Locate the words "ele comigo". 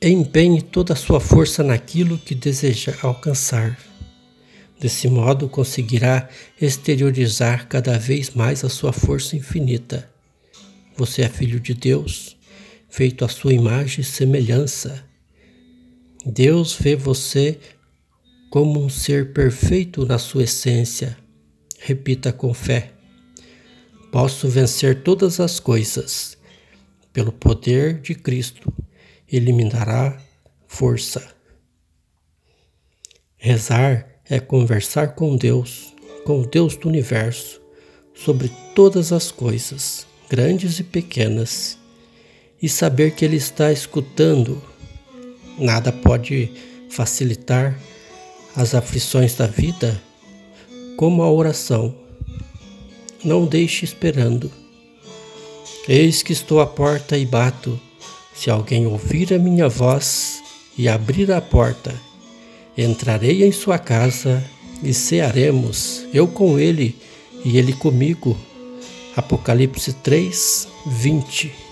67.58-68.38